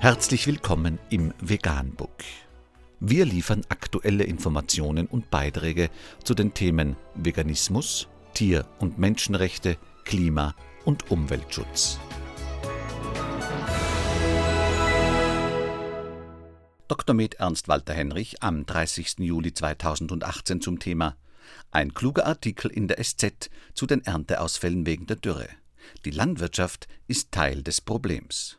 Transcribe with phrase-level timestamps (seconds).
[0.00, 2.22] Herzlich willkommen im Veganbook.
[3.00, 5.90] Wir liefern aktuelle Informationen und Beiträge
[6.22, 10.54] zu den Themen Veganismus, Tier- und Menschenrechte, Klima-
[10.84, 11.98] und Umweltschutz.
[16.86, 17.16] Dr.
[17.16, 19.16] Med Ernst Walter Henrich am 30.
[19.18, 21.16] Juli 2018 zum Thema
[21.72, 25.48] Ein kluger Artikel in der SZ zu den Ernteausfällen wegen der Dürre.
[26.04, 28.58] Die Landwirtschaft ist Teil des Problems.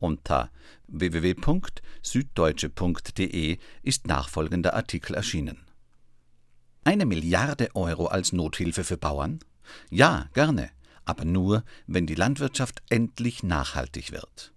[0.00, 0.50] Unter
[0.88, 5.58] www.süddeutsche.de ist nachfolgender Artikel erschienen.
[6.84, 9.40] Eine Milliarde Euro als Nothilfe für Bauern?
[9.90, 10.70] Ja, gerne,
[11.04, 14.54] aber nur, wenn die Landwirtschaft endlich nachhaltig wird.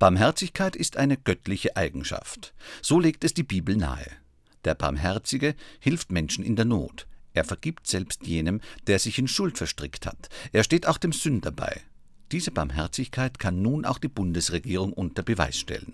[0.00, 2.52] Barmherzigkeit ist eine göttliche Eigenschaft.
[2.82, 4.10] So legt es die Bibel nahe.
[4.64, 7.06] Der Barmherzige hilft Menschen in der Not.
[7.34, 10.28] Er vergibt selbst jenem, der sich in Schuld verstrickt hat.
[10.50, 11.82] Er steht auch dem Sünder bei.
[12.32, 15.92] Diese Barmherzigkeit kann nun auch die Bundesregierung unter Beweis stellen.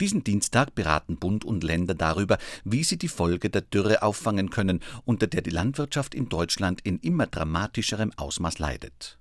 [0.00, 4.80] Diesen Dienstag beraten Bund und Länder darüber, wie sie die Folge der Dürre auffangen können,
[5.04, 9.18] unter der die Landwirtschaft in Deutschland in immer dramatischerem Ausmaß leidet.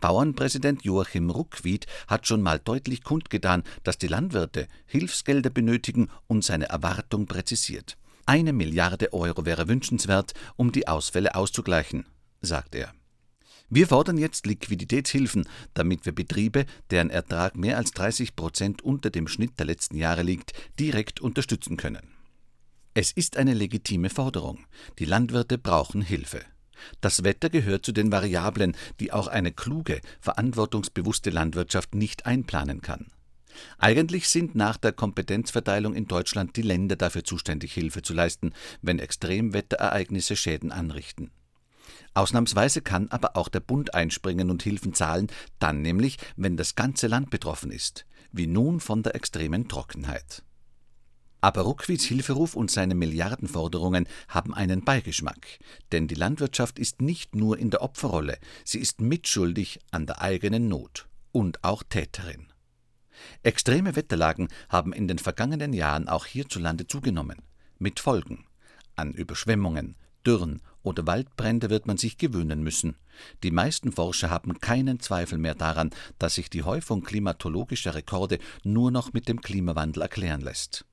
[0.00, 6.68] Bauernpräsident Joachim Ruckwied hat schon mal deutlich kundgetan, dass die Landwirte Hilfsgelder benötigen und seine
[6.68, 7.96] Erwartung präzisiert.
[8.24, 12.06] Eine Milliarde Euro wäre wünschenswert, um die Ausfälle auszugleichen,
[12.40, 12.92] sagt er.
[13.72, 19.28] Wir fordern jetzt Liquiditätshilfen, damit wir Betriebe, deren Ertrag mehr als 30 Prozent unter dem
[19.28, 22.08] Schnitt der letzten Jahre liegt, direkt unterstützen können.
[22.94, 24.66] Es ist eine legitime Forderung.
[24.98, 26.40] Die Landwirte brauchen Hilfe.
[27.00, 33.06] Das Wetter gehört zu den Variablen, die auch eine kluge, verantwortungsbewusste Landwirtschaft nicht einplanen kann.
[33.78, 38.98] Eigentlich sind nach der Kompetenzverteilung in Deutschland die Länder dafür zuständig, Hilfe zu leisten, wenn
[38.98, 41.30] Extremwetterereignisse Schäden anrichten.
[42.14, 47.06] Ausnahmsweise kann aber auch der Bund einspringen und Hilfen zahlen, dann nämlich, wenn das ganze
[47.06, 50.42] Land betroffen ist, wie nun von der extremen Trockenheit.
[51.40, 55.58] Aber Ruckwieds Hilferuf und seine Milliardenforderungen haben einen Beigeschmack,
[55.90, 60.68] denn die Landwirtschaft ist nicht nur in der Opferrolle, sie ist mitschuldig an der eigenen
[60.68, 62.52] Not und auch Täterin.
[63.42, 67.38] Extreme Wetterlagen haben in den vergangenen Jahren auch hierzulande zugenommen,
[67.78, 68.46] mit Folgen
[68.96, 69.96] an Überschwemmungen,
[70.26, 72.96] Dürren oder Waldbrände wird man sich gewöhnen müssen.
[73.42, 78.90] Die meisten Forscher haben keinen Zweifel mehr daran, dass sich die Häufung klimatologischer Rekorde nur
[78.90, 80.84] noch mit dem Klimawandel erklären lässt.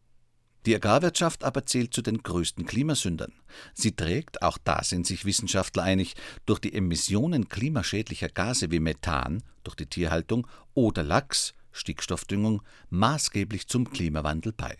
[0.66, 3.32] Die Agrarwirtschaft aber zählt zu den größten Klimasündern.
[3.74, 6.16] Sie trägt, auch da sind sich Wissenschaftler einig,
[6.46, 13.90] durch die Emissionen klimaschädlicher Gase wie Methan durch die Tierhaltung oder Lachs, Stickstoffdüngung, maßgeblich zum
[13.90, 14.78] Klimawandel bei.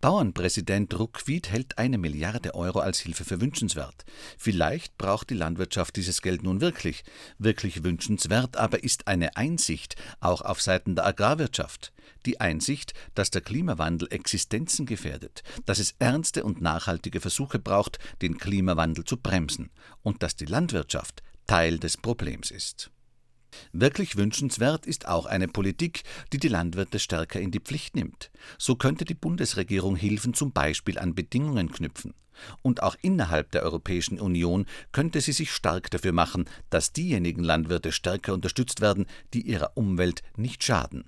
[0.00, 4.06] Bauernpräsident Ruckwied hält eine Milliarde Euro als Hilfe für wünschenswert.
[4.38, 7.04] Vielleicht braucht die Landwirtschaft dieses Geld nun wirklich.
[7.38, 11.92] Wirklich wünschenswert aber ist eine Einsicht, auch auf Seiten der Agrarwirtschaft.
[12.24, 18.38] Die Einsicht, dass der Klimawandel Existenzen gefährdet, dass es ernste und nachhaltige Versuche braucht, den
[18.38, 19.68] Klimawandel zu bremsen
[20.02, 22.90] und dass die Landwirtschaft Teil des Problems ist.
[23.72, 26.02] Wirklich wünschenswert ist auch eine Politik,
[26.32, 28.30] die die Landwirte stärker in die Pflicht nimmt.
[28.58, 32.14] So könnte die Bundesregierung Hilfen zum Beispiel an Bedingungen knüpfen.
[32.62, 37.92] Und auch innerhalb der Europäischen Union könnte sie sich stark dafür machen, dass diejenigen Landwirte
[37.92, 41.04] stärker unterstützt werden, die ihrer Umwelt nicht schaden.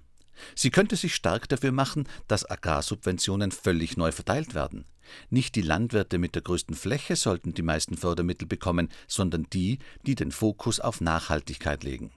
[0.54, 4.84] Sie könnte sich stark dafür machen, dass Agrarsubventionen völlig neu verteilt werden.
[5.30, 10.14] Nicht die Landwirte mit der größten Fläche sollten die meisten Fördermittel bekommen, sondern die, die
[10.14, 12.12] den Fokus auf Nachhaltigkeit legen.